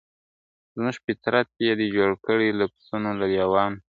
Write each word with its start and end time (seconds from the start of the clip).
زموږ 0.73 0.95
فطرت 1.05 1.49
یې 1.65 1.73
دی 1.79 1.87
جوړ 1.95 2.11
کړی 2.25 2.49
له 2.59 2.65
پسونو 2.73 3.09
له 3.19 3.25
لېوانو.. 3.33 3.77